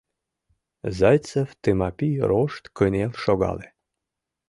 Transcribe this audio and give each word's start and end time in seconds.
—Зайцев 0.97 1.49
Тымапи 1.61 2.11
рошт 2.29 2.63
кынел 2.77 3.11
шогале. 3.23 3.67